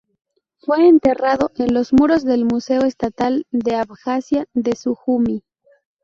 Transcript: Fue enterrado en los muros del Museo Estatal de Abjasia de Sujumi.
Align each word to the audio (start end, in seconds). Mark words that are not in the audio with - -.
Fue 0.57 0.87
enterrado 0.87 1.51
en 1.57 1.75
los 1.75 1.93
muros 1.93 2.25
del 2.25 2.43
Museo 2.45 2.85
Estatal 2.85 3.45
de 3.51 3.75
Abjasia 3.75 4.47
de 4.55 4.75
Sujumi. 4.75 5.43